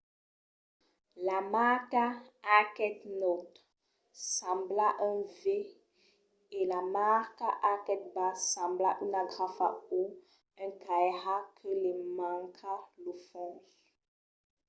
la 1.27 1.39
marca 1.53 2.05
arquet 2.57 2.97
naut 3.19 3.51
sembla 4.33 4.87
un 5.09 5.17
v 5.39 5.41
e 6.59 6.59
la 6.71 6.81
marca 6.97 7.47
arquet 7.71 8.03
bas 8.15 8.37
sembla 8.51 8.89
una 9.05 9.21
grafa 9.33 9.67
o 9.99 10.03
un 10.63 10.71
cairat 10.85 11.45
que 11.57 11.69
li 11.83 11.93
manca 12.19 12.73
lo 13.03 13.13
fons 13.27 13.67